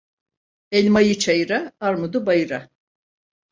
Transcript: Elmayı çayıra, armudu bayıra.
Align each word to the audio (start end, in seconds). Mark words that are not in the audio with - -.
Elmayı 0.71 1.17
çayıra, 1.19 1.71
armudu 1.79 2.25
bayıra. 2.25 2.69